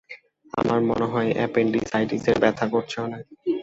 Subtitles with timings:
[0.53, 3.23] আমার মনে হয় অ্যাপেনডিসাইটিসের ব্যথা করছে অনেক।